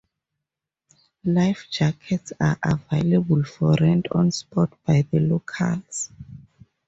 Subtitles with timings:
[1.25, 6.09] Life jackets are available for rent on spot by the locals.